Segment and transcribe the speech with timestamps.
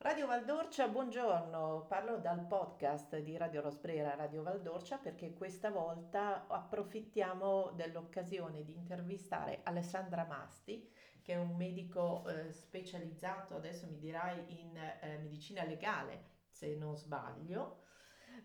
[0.00, 7.72] Radio Valdorcia, buongiorno, parlo dal podcast di Radio Rosbrera Radio Valdorcia perché questa volta approfittiamo
[7.74, 10.88] dell'occasione di intervistare Alessandra Masti,
[11.20, 16.96] che è un medico eh, specializzato, adesso mi dirai, in eh, medicina legale, se non
[16.96, 17.82] sbaglio,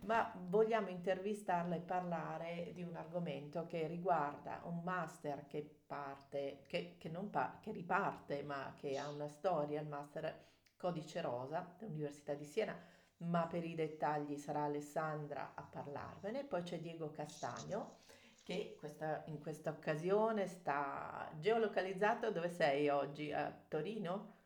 [0.05, 6.95] ma vogliamo intervistarla e parlare di un argomento che riguarda un master che parte, che,
[6.97, 10.51] che pa- che riparte, ma che ha una storia, il master
[10.83, 12.77] Codice Rosa dell'Università di Siena,
[13.19, 16.43] ma per i dettagli sarà Alessandra a parlarvene.
[16.43, 17.99] Poi c'è Diego Castagno
[18.43, 22.31] che questa, in questa occasione sta geolocalizzato.
[22.31, 23.31] Dove sei oggi?
[23.31, 24.41] A Torino?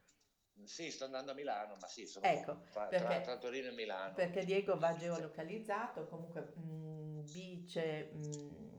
[0.64, 3.72] Sì, sto andando a Milano, ma sì, sono Ecco, tra, perché, tra- tra Torino e
[3.72, 4.14] Milano.
[4.14, 8.77] perché Diego va geolocalizzato, comunque mh, vice, mh,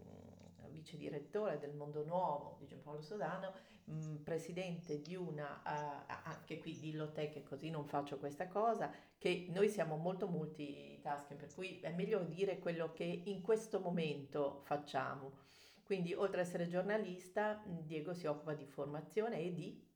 [0.88, 3.52] vice direttore del Mondo Nuovo di Giampaolo Sodano,
[3.84, 8.90] mh, presidente di una, eh, anche qui dillo te che così non faccio questa cosa,
[9.18, 14.62] che noi siamo molto multitasking, per cui è meglio dire quello che in questo momento
[14.64, 15.40] facciamo.
[15.84, 19.86] Quindi oltre ad essere giornalista, mh, Diego si occupa di formazione e di...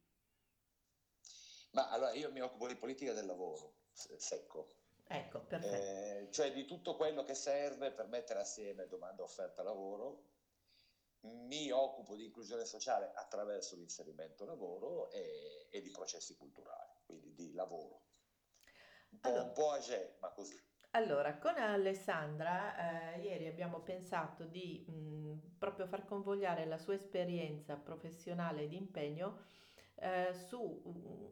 [1.73, 5.75] Ma allora io mi occupo di politica del lavoro, se- secco, Ecco, perfetto.
[5.75, 10.31] Eh, cioè di tutto quello che serve per mettere assieme domanda offerta lavoro.
[11.23, 17.53] Mi occupo di inclusione sociale attraverso l'inserimento lavoro e, e di processi culturali, quindi di
[17.53, 18.03] lavoro.
[19.11, 20.61] Un po', Allora, un po' agé, ma così.
[20.95, 27.77] Allora, con Alessandra, eh, ieri abbiamo pensato di mh, proprio far convogliare la sua esperienza
[27.77, 29.45] professionale di impegno
[29.95, 30.83] eh, su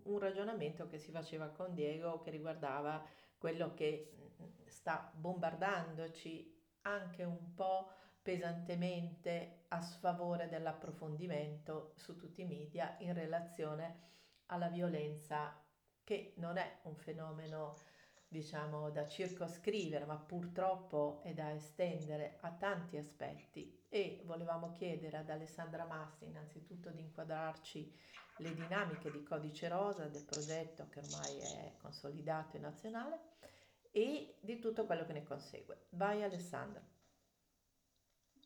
[0.05, 3.05] un ragionamento che si faceva con Diego che riguardava
[3.37, 4.13] quello che
[4.67, 7.93] sta bombardandoci anche un po'
[8.31, 14.09] pesantemente a sfavore dell'approfondimento su tutti i media in relazione
[14.47, 15.61] alla violenza
[16.05, 17.77] che non è un fenomeno
[18.29, 25.29] diciamo, da circoscrivere, ma purtroppo è da estendere a tanti aspetti e volevamo chiedere ad
[25.29, 27.93] Alessandra Massi innanzitutto di inquadrarci
[28.37, 33.21] le dinamiche di Codice Rosa, del progetto che ormai è consolidato e nazionale
[33.91, 35.87] e di tutto quello che ne consegue.
[35.91, 36.99] Vai Alessandra.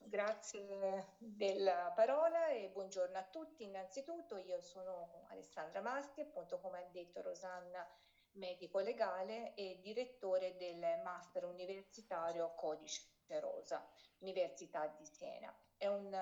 [0.07, 3.65] Grazie della parola e buongiorno a tutti.
[3.65, 7.87] Innanzitutto io sono Alessandra Masti, appunto come ha detto Rosanna,
[8.33, 13.09] medico legale e direttore del Master Universitario Codice
[13.41, 13.85] Rosa,
[14.19, 15.53] Università di Siena.
[15.77, 16.13] È un,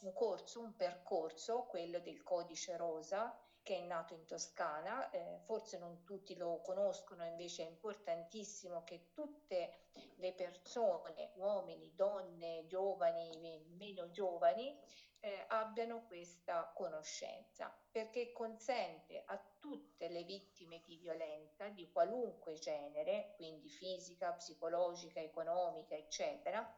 [0.00, 5.78] un corso, un percorso, quello del Codice Rosa, che è nato in Toscana, eh, forse
[5.78, 9.90] non tutti lo conoscono, invece è importantissimo che tutte
[10.22, 14.78] le persone, uomini, donne, giovani, meno giovani,
[15.18, 23.34] eh, abbiano questa conoscenza, perché consente a tutte le vittime di violenza di qualunque genere,
[23.36, 26.72] quindi fisica, psicologica, economica, eccetera,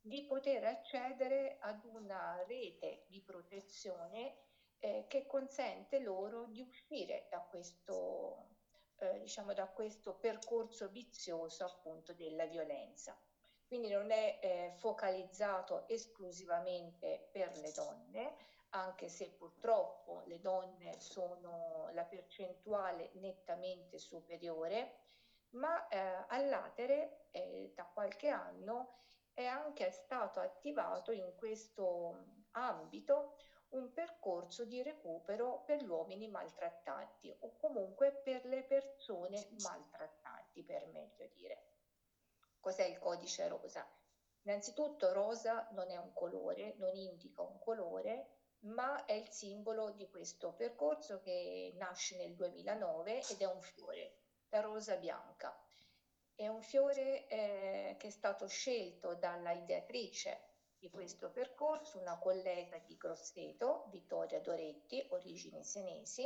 [0.00, 4.36] di poter accedere ad una rete di protezione
[4.78, 8.55] eh, che consente loro di uscire da questo,
[8.98, 13.18] eh, diciamo, da questo percorso vizioso appunto della violenza.
[13.66, 18.36] Quindi non è eh, focalizzato esclusivamente per le donne,
[18.70, 25.00] anche se purtroppo le donne sono la percentuale nettamente superiore,
[25.50, 28.94] ma eh, all'atere eh, da qualche anno
[29.32, 33.36] è anche stato attivato in questo ambito
[33.70, 40.86] un percorso di recupero per gli uomini maltrattanti o comunque per le persone maltrattanti, per
[40.88, 41.64] meglio dire.
[42.60, 43.86] Cos'è il codice rosa?
[44.42, 50.08] Innanzitutto rosa non è un colore, non indica un colore, ma è il simbolo di
[50.08, 55.56] questo percorso che nasce nel 2009 ed è un fiore, la rosa bianca.
[56.34, 60.55] È un fiore eh, che è stato scelto dalla ideatrice
[60.86, 66.24] di questo percorso, una collega di Grosseto, Vittoria Doretti, origini senesi,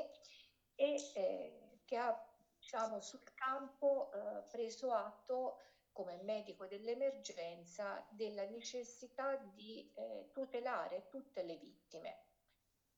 [0.74, 5.56] e eh, che ha diciamo, sul campo eh, preso atto
[5.92, 12.24] come medico dell'emergenza della necessità di eh, tutelare tutte le vittime.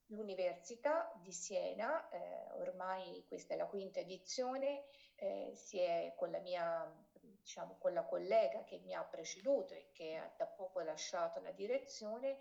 [0.07, 4.83] L'Università di Siena, eh, ormai questa è la quinta edizione,
[5.15, 7.02] eh, si è con la mia
[7.43, 11.51] diciamo, con la collega che mi ha preceduto e che ha da poco lasciato la
[11.51, 12.39] direzione,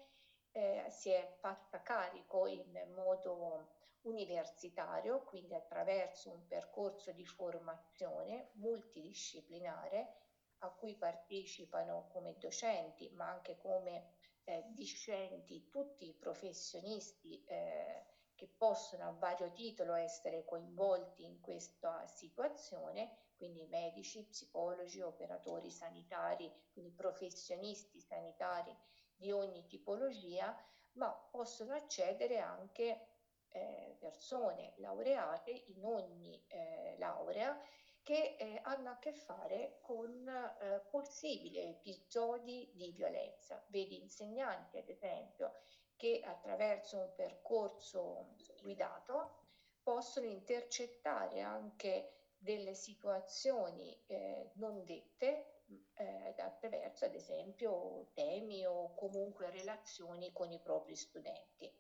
[0.52, 3.69] eh, si è fatta carico in modo
[4.02, 10.14] universitario, quindi attraverso un percorso di formazione multidisciplinare
[10.58, 14.10] a cui partecipano come docenti, ma anche come
[14.44, 18.04] eh, discenti tutti i professionisti eh,
[18.42, 26.52] che possono a vario titolo essere coinvolti in questa situazione, quindi medici, psicologi, operatori sanitari,
[26.72, 28.76] quindi professionisti sanitari
[29.14, 30.56] di ogni tipologia,
[30.94, 33.06] ma possono accedere anche
[33.50, 37.56] eh, persone laureate in ogni eh, laurea
[38.02, 43.64] che eh, hanno a che fare con eh, possibili episodi di violenza.
[43.68, 45.60] Vedi insegnanti, ad esempio,
[46.02, 49.37] che attraverso un percorso guidato
[49.84, 55.60] possono intercettare anche delle situazioni eh, non dette
[55.94, 61.72] eh, attraverso, ad esempio, temi o comunque relazioni con i propri studenti.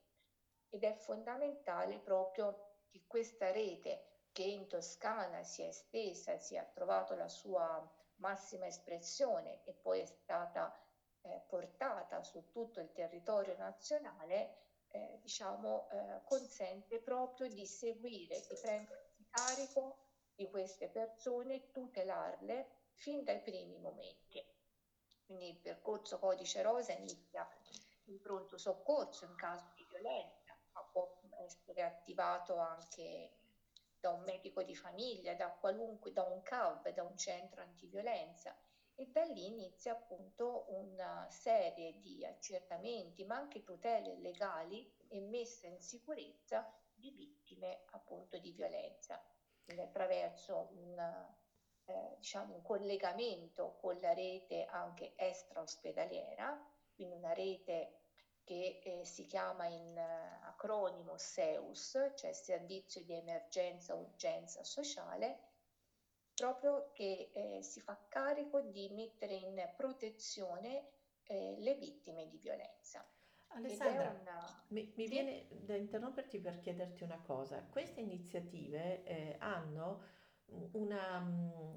[0.68, 6.70] Ed è fondamentale proprio che questa rete che in Toscana si è estesa, si è
[6.72, 7.84] trovato la sua
[8.18, 10.72] massima espressione e poi è stata
[11.22, 14.56] eh, portata su tutto il territorio nazionale,
[14.88, 19.96] eh, diciamo, eh, consente proprio di seguire, di prendersi carico
[20.34, 24.44] di queste persone, tutelarle fin dai primi momenti.
[25.24, 27.48] Quindi il percorso codice rosa inizia
[28.06, 33.30] in pronto soccorso in caso di violenza, ma può essere attivato anche
[33.98, 38.54] da un medico di famiglia, da qualunque, da un CAV, da un centro antiviolenza
[38.94, 45.66] e da lì inizia appunto una serie di accertamenti, ma anche tutele legali e messa
[45.66, 49.22] in sicurezza di vittime appunto di violenza,
[49.64, 50.98] quindi attraverso un,
[51.86, 56.60] eh, diciamo un collegamento con la rete anche extra ospedaliera,
[56.94, 58.02] quindi una rete
[58.44, 65.51] che eh, si chiama in uh, acronimo SEUS, cioè Servizio di Emergenza Urgenza Sociale,
[66.42, 70.88] proprio che eh, si fa carico di mettere in protezione
[71.22, 73.06] eh, le vittime di violenza.
[73.54, 74.64] Alessandra, una...
[74.68, 75.10] mi, mi sì?
[75.10, 77.62] viene da interromperti per chiederti una cosa.
[77.70, 80.02] Queste iniziative eh, hanno
[80.72, 81.74] una, mm,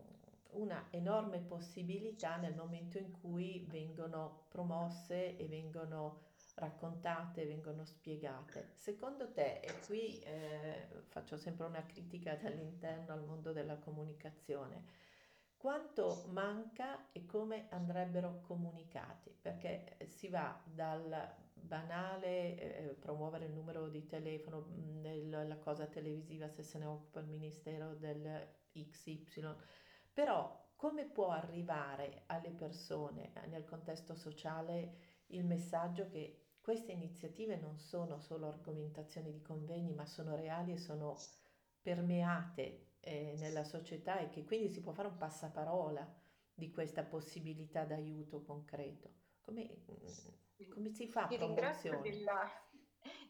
[0.54, 6.22] una enorme possibilità nel momento in cui vengono promosse e vengono
[6.56, 8.72] raccontate, vengono spiegate.
[8.76, 14.84] Secondo te, e qui eh, faccio sempre una critica dall'interno al mondo della comunicazione,
[15.58, 19.36] quanto manca e come andrebbero comunicati?
[19.42, 24.68] Perché si va dal banale eh, promuovere il numero di telefono,
[25.02, 29.56] nel, mm, la cosa televisiva se se ne occupa il Ministero del XY,
[30.14, 37.58] però come può arrivare alle persone eh, nel contesto sociale il messaggio che queste iniziative
[37.58, 41.16] non sono solo argomentazioni di convegni, ma sono reali e sono
[41.80, 46.12] permeate eh, nella società e che quindi si può fare un passaparola
[46.52, 49.12] di questa possibilità d'aiuto concreto.
[49.42, 52.50] Come, mm, come si fa ti ringrazio, della,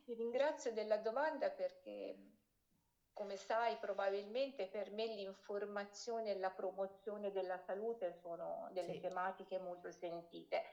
[0.05, 2.37] ti ringrazio della domanda perché
[3.11, 8.99] come sai, probabilmente per me l'informazione e la promozione della salute sono delle sì.
[9.01, 10.63] tematiche molto sentite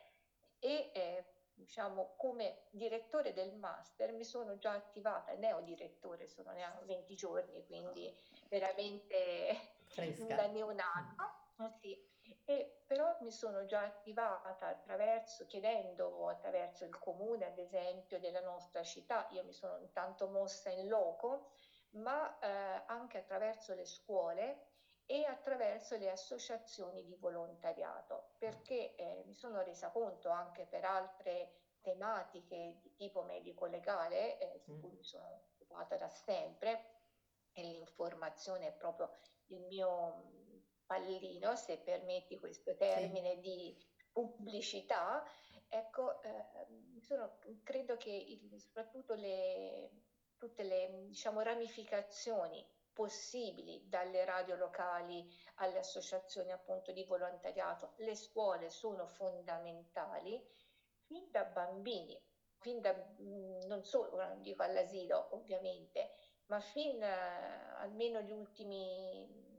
[0.61, 1.25] e eh,
[1.55, 8.15] diciamo, come direttore del master mi sono già attivata, neodirettore, sono neanche 20 giorni, quindi
[8.49, 10.35] veramente Fresca.
[10.35, 11.15] da neonato.
[11.59, 12.11] Oh, sì.
[12.45, 18.83] E però mi sono già attivata attraverso, chiedendo attraverso il comune, ad esempio, della nostra
[18.83, 21.53] città, io mi sono intanto mossa in loco,
[21.91, 24.67] ma eh, anche attraverso le scuole
[25.07, 31.55] e attraverso le associazioni di volontariato, perché eh, mi sono resa conto anche per altre
[31.81, 37.01] tematiche di tipo medico-legale, eh, su cui mi sono occupata da sempre,
[37.53, 39.11] e l'informazione è proprio
[39.49, 40.31] il mio
[40.87, 43.41] pallino, se permetti questo termine sì.
[43.41, 45.25] di pubblicità,
[45.69, 49.91] ecco, eh, sono, credo che il, soprattutto le,
[50.37, 57.95] tutte le diciamo, ramificazioni possibili dalle radio locali alle associazioni appunto di volontariato.
[57.97, 60.43] Le scuole sono fondamentali
[61.05, 62.21] fin da bambini,
[62.59, 66.11] fin da mm, non solo, non dico all'asilo ovviamente,
[66.47, 69.51] ma fin uh, almeno gli ultimi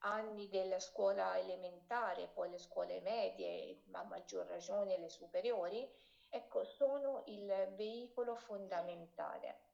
[0.00, 5.88] anni della scuola elementare, poi le scuole medie, ma a maggior ragione le superiori,
[6.28, 9.67] ecco, sono il veicolo fondamentale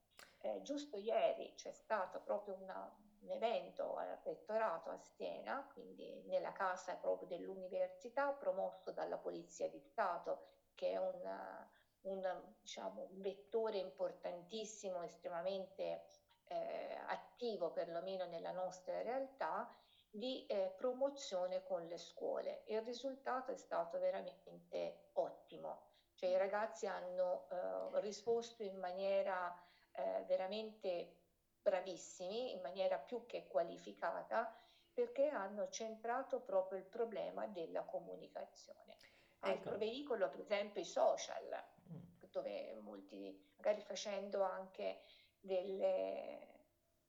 [0.44, 6.52] eh, giusto ieri c'è stato proprio una, un evento al rettorato a Siena, quindi nella
[6.52, 11.66] casa proprio dell'università, promosso dalla Polizia di Stato, che è un,
[12.02, 16.02] un, diciamo, un vettore importantissimo, estremamente
[16.44, 19.74] eh, attivo perlomeno nella nostra realtà,
[20.10, 22.64] di eh, promozione con le scuole.
[22.66, 25.86] Il risultato è stato veramente ottimo,
[26.16, 29.52] cioè i ragazzi hanno eh, risposto in maniera
[29.94, 31.22] eh, veramente
[31.62, 34.54] bravissimi in maniera più che qualificata
[34.92, 38.96] perché hanno centrato proprio il problema della comunicazione.
[39.40, 39.78] Altro ecco.
[39.78, 42.28] veicolo, per esempio, i social, mm.
[42.30, 45.02] dove molti, magari facendo anche
[45.40, 46.54] delle,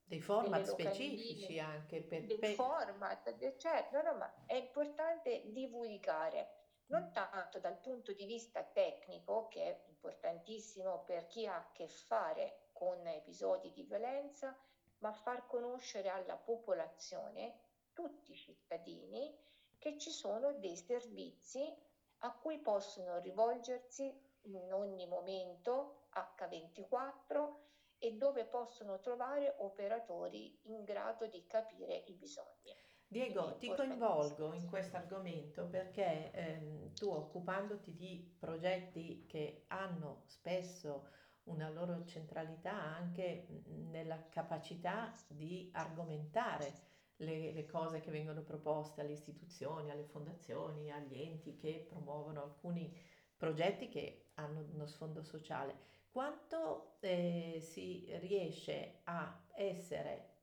[0.02, 2.54] dei format specifici anche per, dei per...
[2.54, 9.48] format, certo, no, no, ma è importante divulgare non tanto dal punto di vista tecnico,
[9.48, 14.54] che è importantissimo per chi ha a che fare con episodi di violenza,
[14.98, 17.54] ma far conoscere alla popolazione,
[17.92, 19.34] tutti i cittadini,
[19.78, 21.74] che ci sono dei servizi
[22.18, 27.54] a cui possono rivolgersi in ogni momento H24
[27.98, 32.74] e dove possono trovare operatori in grado di capire i bisogni.
[33.08, 41.08] Diego, ti coinvolgo in questo argomento perché ehm, tu occupandoti di progetti che hanno spesso
[41.46, 43.46] una loro centralità anche
[43.90, 46.72] nella capacità di argomentare
[47.16, 52.94] le, le, cose che vengono proposte alle istituzioni, alle fondazioni, agli enti che promuovono alcuni
[53.36, 55.94] progetti che hanno uno sfondo sociale.
[56.10, 60.34] Quanto eh, si riesce a essere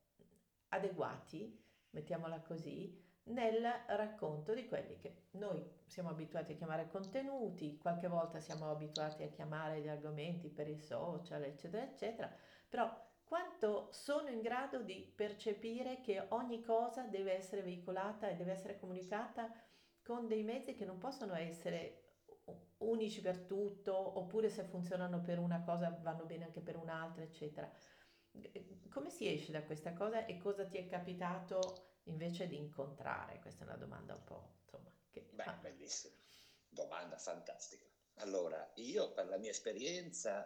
[0.70, 1.62] adeguati
[1.94, 8.40] mettiamola così, nel racconto di quelli che noi siamo abituati a chiamare contenuti, qualche volta
[8.40, 12.32] siamo abituati a chiamare gli argomenti per i social, eccetera, eccetera,
[12.68, 12.92] però
[13.24, 18.78] quanto sono in grado di percepire che ogni cosa deve essere veicolata e deve essere
[18.78, 19.52] comunicata
[20.04, 22.02] con dei mezzi che non possono essere
[22.80, 27.72] unici per tutto, oppure se funzionano per una cosa vanno bene anche per un'altra, eccetera.
[28.90, 33.40] Come si esce da questa cosa e cosa ti è capitato invece di incontrare?
[33.40, 34.92] Questa è una domanda un po', insomma.
[35.12, 35.22] Che...
[35.32, 35.54] Beh, ah.
[35.54, 36.16] bellissima,
[36.70, 37.86] domanda fantastica.
[38.16, 40.44] Allora, io per la mia esperienza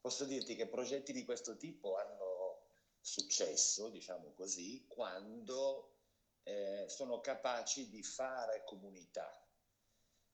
[0.00, 2.66] posso dirti che progetti di questo tipo hanno
[3.00, 5.96] successo, diciamo così, quando
[6.42, 9.30] eh, sono capaci di fare comunità.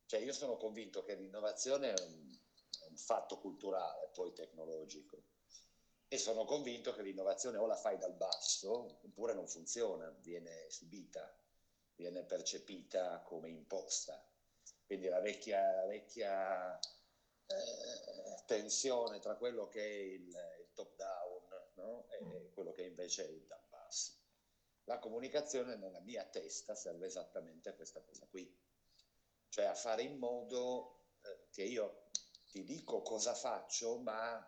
[0.07, 2.38] Cioè io sono convinto che l'innovazione è un,
[2.83, 5.23] è un fatto culturale, poi tecnologico
[6.09, 11.31] e sono convinto che l'innovazione o la fai dal basso oppure non funziona, viene subita,
[11.95, 14.27] viene percepita come imposta.
[14.87, 21.43] Quindi la vecchia, vecchia eh, tensione tra quello che è il, il top down
[21.75, 22.07] no?
[22.09, 22.53] e mm.
[22.55, 24.12] quello che invece è il dal basso.
[24.85, 28.50] La comunicazione nella mia testa serve esattamente a questa cosa qui,
[29.50, 32.07] cioè a fare in modo eh, che io
[32.47, 34.43] ti dico cosa faccio, ma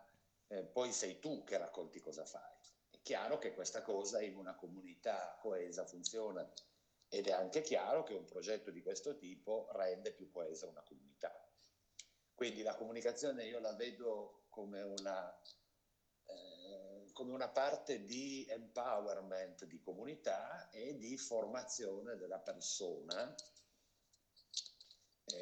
[0.51, 2.53] eh, poi sei tu che racconti cosa fai.
[2.89, 6.49] È chiaro che questa cosa in una comunità coesa funziona
[7.07, 11.33] ed è anche chiaro che un progetto di questo tipo rende più coesa una comunità.
[12.35, 15.41] Quindi la comunicazione io la vedo come una,
[16.25, 23.33] eh, come una parte di empowerment di comunità e di formazione della persona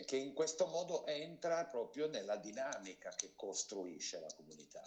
[0.06, 4.84] che in questo modo entra proprio nella dinamica che costruisce la comunità.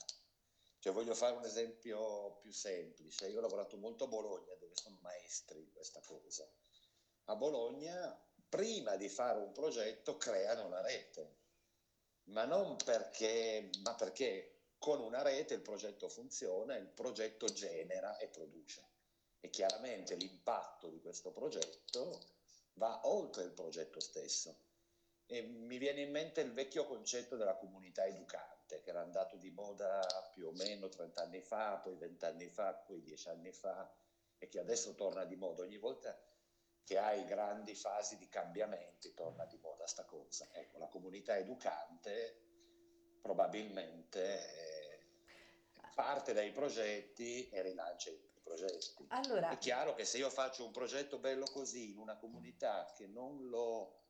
[0.79, 3.29] Cioè, voglio fare un esempio più semplice.
[3.29, 6.45] Io ho lavorato molto a Bologna, dove sono maestri in questa cosa.
[7.27, 11.37] A Bologna, prima di fare un progetto, creano la rete,
[12.25, 18.27] ma non perché, ma perché con una rete il progetto funziona, il progetto genera e
[18.27, 18.91] produce.
[19.39, 22.19] E chiaramente l'impatto di questo progetto
[22.75, 24.71] va oltre il progetto stesso
[25.33, 29.51] e mi viene in mente il vecchio concetto della comunità educante, che era andato di
[29.51, 33.91] moda più o meno 30 anni fa, poi 20 anni fa, poi 10 anni fa,
[34.37, 36.15] e che adesso torna di moda ogni volta
[36.85, 40.47] che hai grandi fasi di cambiamenti, torna di moda sta cosa.
[40.53, 42.41] Ecco, la comunità educante
[43.23, 45.05] probabilmente eh,
[45.95, 49.07] parte dai progetti e rilancia i progetti.
[49.09, 53.07] Allora, È chiaro che se io faccio un progetto bello così in una comunità che
[53.07, 54.02] non lo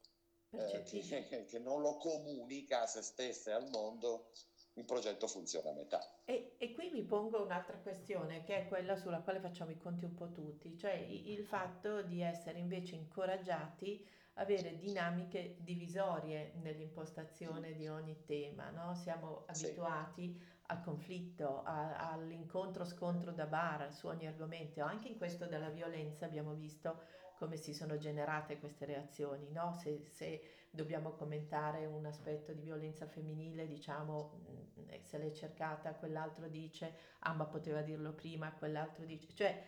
[0.53, 4.31] eh, che, che, non lo comunica a se stessa e al mondo,
[4.75, 6.01] il progetto funziona a metà.
[6.25, 10.05] E, e, qui mi pongo un'altra questione, che è quella sulla quale facciamo i conti
[10.05, 17.75] un po' tutti, cioè il fatto di essere invece incoraggiati a avere dinamiche divisorie nell'impostazione
[17.75, 18.95] di ogni tema, no?
[18.95, 20.43] Siamo abituati sì.
[20.67, 26.55] al conflitto, a, all'incontro-scontro da bar su ogni argomento, anche in questo della violenza abbiamo
[26.55, 29.73] visto come si sono generate queste reazioni, no?
[29.73, 34.45] se, se, dobbiamo commentare un aspetto di violenza femminile, diciamo,
[34.79, 39.61] mm, se l'è cercata, quell'altro dice, ah ma poteva dirlo prima, quell'altro dice, cioè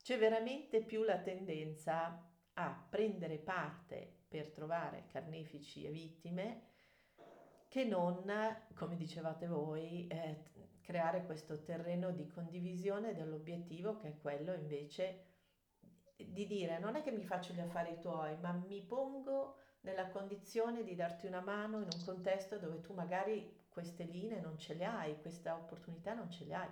[0.00, 6.62] c'è veramente più la tendenza a prendere parte per trovare carnefici e vittime
[7.66, 8.24] che non,
[8.76, 10.44] come dicevate voi, eh,
[10.80, 15.34] creare questo terreno di condivisione dell'obiettivo che è quello invece
[16.16, 20.82] di dire non è che mi faccio gli affari tuoi, ma mi pongo nella condizione
[20.82, 24.84] di darti una mano in un contesto dove tu magari queste linee non ce le
[24.84, 26.68] hai, questa opportunità non ce le hai.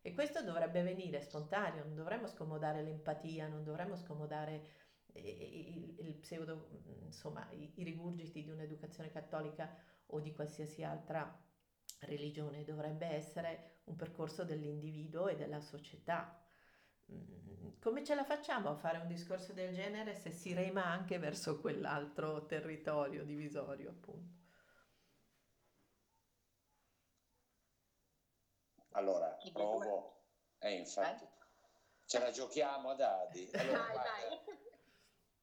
[0.00, 4.66] E questo dovrebbe venire spontaneo, non dovremmo scomodare l'empatia, non dovremmo scomodare
[5.12, 6.68] eh, il, il pseudo,
[7.04, 9.72] insomma, i, i rigurgiti di un'educazione cattolica
[10.06, 11.46] o di qualsiasi altra
[12.00, 16.36] religione, dovrebbe essere un percorso dell'individuo e della società.
[17.12, 21.18] Mm, come ce la facciamo a fare un discorso del genere se si rema anche
[21.18, 24.36] verso quell'altro territorio divisorio, appunto?
[28.92, 30.16] Allora, provo.
[30.58, 31.28] Eh, infatti, eh?
[32.04, 33.48] ce la giochiamo a dadi.
[33.54, 34.58] Allora, dai, dai.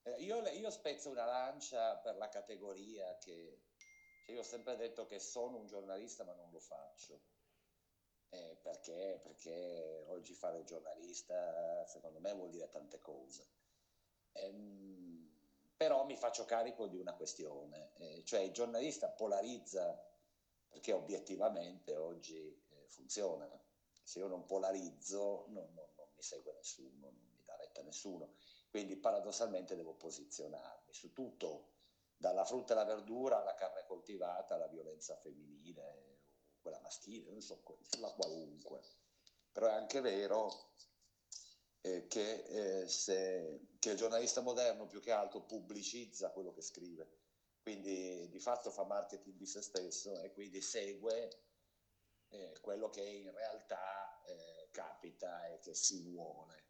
[0.03, 3.63] Eh, io, io spezzo una lancia per la categoria che
[4.25, 7.22] cioè io ho sempre detto che sono un giornalista ma non lo faccio.
[8.29, 9.20] Eh, perché?
[9.24, 13.48] Perché oggi fare giornalista secondo me vuol dire tante cose.
[14.34, 15.29] Ehm,
[15.75, 20.01] però mi faccio carico di una questione, eh, cioè il giornalista polarizza
[20.70, 23.50] perché obiettivamente oggi eh, funziona.
[24.03, 28.36] Se io non polarizzo non, non, non mi segue nessuno, non mi dà retta nessuno.
[28.70, 31.72] Quindi paradossalmente devo posizionarmi su tutto
[32.17, 36.14] dalla frutta alla verdura alla carne coltivata, alla violenza femminile
[36.65, 38.81] quella maschile, non so, sulla qualunque.
[39.51, 40.72] Però è anche vero
[41.81, 47.07] eh, che, eh, se, che il giornalista moderno più che altro pubblicizza quello che scrive,
[47.62, 51.43] quindi di fatto fa marketing di se stesso e quindi segue
[52.29, 56.63] eh, quello che in realtà eh, capita e che si vuole.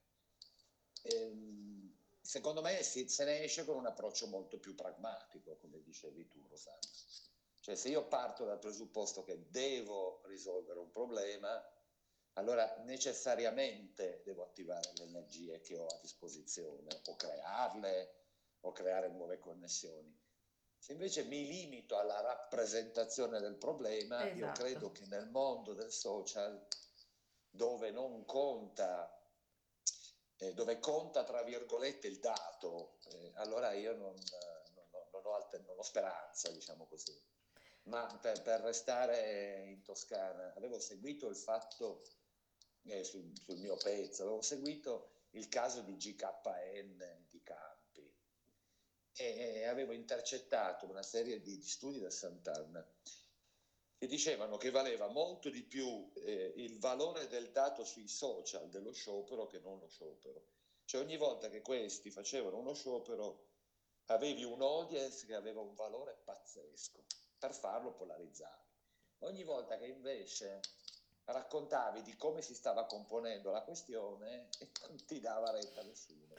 [1.03, 6.27] Ehm, secondo me si, se ne esce con un approccio molto più pragmatico, come dicevi
[6.27, 6.79] tu, Rosanna.
[7.65, 11.59] Cioè se io parto dal presupposto che devo risolvere un problema,
[12.33, 18.17] allora necessariamente devo attivare le energie che ho a disposizione, o crearle,
[18.59, 20.15] o creare nuove connessioni.
[20.77, 24.37] Se invece mi limito alla rappresentazione del problema, esatto.
[24.37, 26.67] io credo che nel mondo del social,
[27.49, 29.11] dove non conta
[30.37, 35.65] eh, dove conta tra virgolette il dato, eh, allora io non, non, non, ho alter-
[35.65, 37.33] non, ho speranza, diciamo così.
[37.87, 42.03] Ma per, per, restare in Toscana, avevo seguito il fatto
[42.83, 48.11] eh, sul, sul, mio pezzo, avevo seguito il caso di GKN di Campi
[49.17, 52.85] e avevo intercettato una serie di, di studi da Sant'Anna
[53.97, 58.91] che dicevano che valeva molto di più eh, il valore del dato sui social dello
[58.91, 60.43] sciopero che non lo sciopero.
[60.83, 63.53] Cioè ogni volta che questi facevano uno sciopero
[64.07, 67.05] avevi un audience che aveva un valore pazzesco,
[67.37, 68.63] per farlo polarizzare.
[69.19, 70.61] Ogni volta che invece
[71.25, 74.49] raccontavi di come si stava componendo la questione
[74.87, 76.35] non ti dava retta nessuno.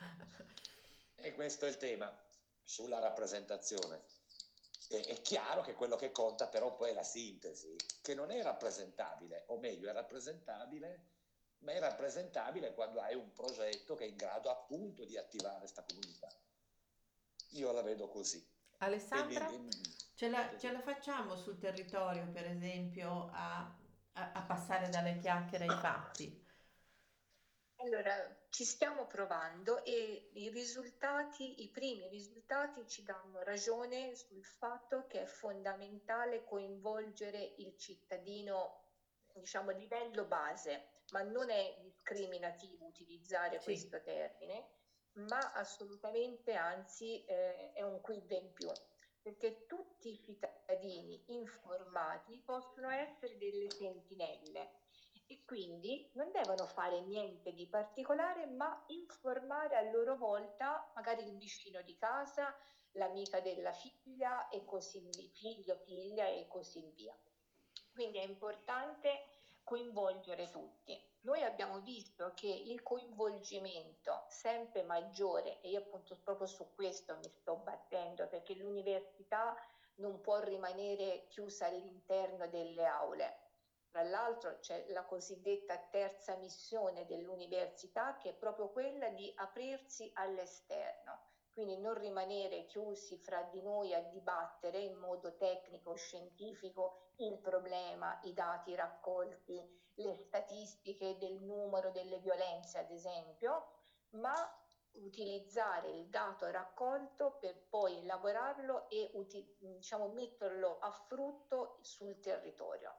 [1.17, 2.15] E questo è il tema
[2.63, 4.17] sulla rappresentazione
[4.89, 9.45] è chiaro che quello che conta però poi è la sintesi, che non è rappresentabile,
[9.49, 11.15] o meglio è rappresentabile,
[11.59, 15.83] ma è rappresentabile quando hai un progetto che è in grado appunto di attivare questa
[15.83, 16.29] comunità.
[17.51, 18.45] Io la vedo così.
[18.79, 19.77] Alessandra, Quindi,
[20.17, 23.59] ce, la, ce, la, facciamo sul territorio, per esempio, a,
[24.15, 26.45] a, a passare dalle chiacchiere ai fatti?
[27.81, 28.15] Allora,
[28.49, 35.23] ci stiamo provando e i risultati, i primi risultati ci danno ragione sul fatto che
[35.23, 38.85] è fondamentale coinvolgere il cittadino,
[39.35, 43.65] diciamo, a livello base, ma non è discriminativo utilizzare sì.
[43.65, 44.67] questo termine,
[45.13, 48.71] ma assolutamente anzi eh, è un quid in più
[49.27, 54.71] perché tutti i cittadini informati possono essere delle sentinelle
[55.27, 61.37] e quindi non devono fare niente di particolare, ma informare a loro volta magari il
[61.39, 62.57] vicino di casa,
[62.93, 67.19] l'amica della figlia e così via, figlio, figlia e così via.
[67.93, 69.25] Quindi è importante
[69.67, 70.97] coinvolgere tutti.
[71.23, 77.29] Noi abbiamo visto che il coinvolgimento sempre maggiore, e io appunto proprio su questo mi
[77.29, 79.57] sto battendo, perché l'università
[79.97, 83.41] non può rimanere chiusa all'interno delle aule,
[83.97, 91.06] tra l'altro c'è la cosiddetta terza missione dell'università che è proprio quella di aprirsi all'esterno,
[91.57, 98.15] quindi non rimanere chiusi fra di noi a dibattere in modo tecnico, scientifico il problema,
[98.25, 103.69] i dati raccolti, le statistiche del numero delle violenze ad esempio,
[104.17, 104.35] ma
[104.97, 112.99] utilizzare il dato raccolto per poi elaborarlo e uti- diciamo, metterlo a frutto sul territorio.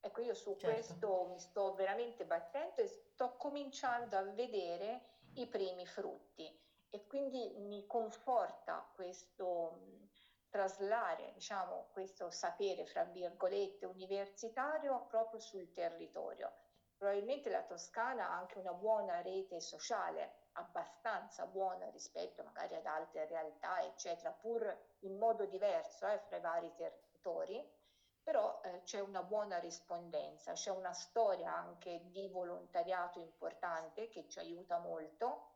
[0.00, 0.66] Ecco, io su certo.
[0.66, 5.02] questo mi sto veramente battendo e sto cominciando a vedere
[5.34, 6.50] i primi frutti
[6.90, 10.06] e quindi mi conforta questo
[10.48, 16.52] traslare, diciamo, questo sapere, fra virgolette, universitario proprio sul territorio.
[16.96, 23.26] Probabilmente la Toscana ha anche una buona rete sociale, abbastanza buona rispetto magari ad altre
[23.26, 27.64] realtà, eccetera, pur in modo diverso eh, fra i vari territori,
[28.22, 34.38] però eh, c'è una buona rispondenza, c'è una storia anche di volontariato importante che ci
[34.40, 35.47] aiuta molto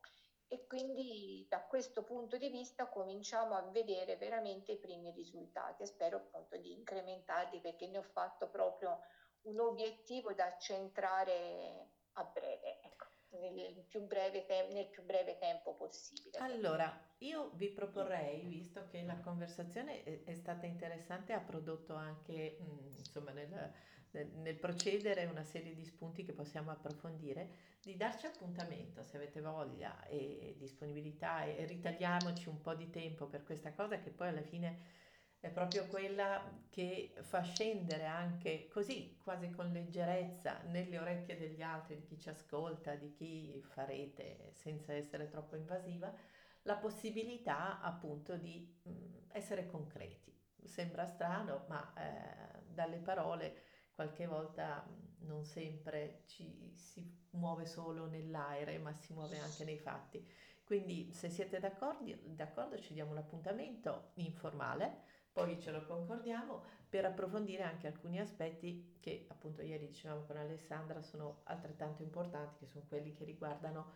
[0.52, 5.86] e quindi da questo punto di vista cominciamo a vedere veramente i primi risultati e
[5.86, 9.00] spero appunto di incrementarli perché ne ho fatto proprio
[9.46, 13.06] un obiettivo da centrare a breve, ecco,
[13.38, 16.36] nel, più breve te- nel più breve tempo possibile.
[16.36, 22.58] Allora, io vi proporrei, visto che la conversazione è, è stata interessante, ha prodotto anche,
[22.58, 23.72] mh, mm, insomma, nel,
[24.12, 30.06] nel, procedere una serie di spunti che possiamo approfondire, di darci appuntamento se avete voglia
[30.06, 35.00] e disponibilità e, ritagliamoci un po' di tempo per questa cosa che poi alla fine
[35.40, 41.96] è proprio quella che fa scendere anche così, quasi con leggerezza, nelle orecchie degli altri,
[41.96, 46.14] di chi ci ascolta, di chi farete senza essere troppo invasiva,
[46.62, 50.32] la possibilità appunto di mm, essere concreti.
[50.62, 53.62] Sembra strano, ma eh, dalle parole
[53.94, 54.86] qualche volta
[55.20, 60.26] non sempre ci si muove solo nell'aere, ma si muove anche nei fatti.
[60.64, 67.06] Quindi se siete d'accordo, d'accordo ci diamo un appuntamento informale poi ce lo concordiamo per
[67.06, 72.84] approfondire anche alcuni aspetti che appunto ieri dicevamo con Alessandra sono altrettanto importanti, che sono
[72.86, 73.94] quelli che riguardano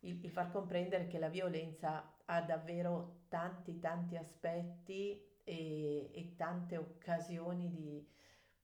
[0.00, 6.76] il, il far comprendere che la violenza ha davvero tanti tanti aspetti e, e tante
[6.76, 8.08] occasioni di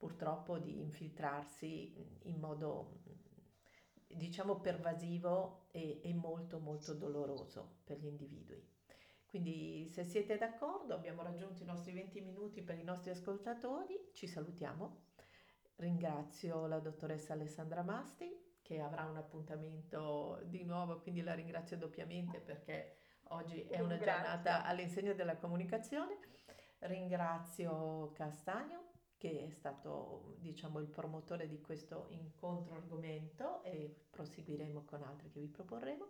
[0.05, 2.99] purtroppo di infiltrarsi in modo
[4.05, 8.63] diciamo pervasivo e, e molto molto doloroso per gli individui.
[9.25, 14.27] Quindi se siete d'accordo abbiamo raggiunto i nostri 20 minuti per i nostri ascoltatori, ci
[14.27, 15.05] salutiamo.
[15.77, 22.39] Ringrazio la dottoressa Alessandra Masti che avrà un appuntamento di nuovo, quindi la ringrazio doppiamente
[22.39, 22.97] perché
[23.29, 26.19] oggi è una giornata all'insegna della comunicazione.
[26.77, 35.03] Ringrazio Castagno che è stato diciamo il promotore di questo incontro argomento e proseguiremo con
[35.03, 36.07] altri che vi proporremo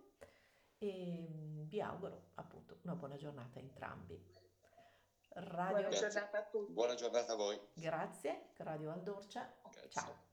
[0.78, 4.34] e vi auguro appunto una buona giornata a entrambi.
[5.38, 5.88] Radio...
[5.88, 6.72] Buona giornata a tutti.
[6.72, 7.60] Buona giornata a voi.
[7.74, 9.54] Grazie, Radio Aldorcia.
[9.62, 9.90] Grazie.
[9.90, 10.25] Ciao.